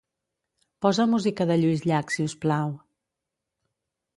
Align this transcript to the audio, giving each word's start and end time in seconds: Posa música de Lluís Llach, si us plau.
Posa 0.85 1.05
música 1.13 1.47
de 1.51 1.57
Lluís 1.61 1.85
Llach, 1.91 2.15
si 2.17 2.27
us 2.31 2.35
plau. 2.47 2.73